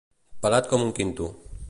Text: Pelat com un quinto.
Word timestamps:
Pelat 0.45 0.71
com 0.71 0.87
un 0.87 0.91
quinto. 1.01 1.29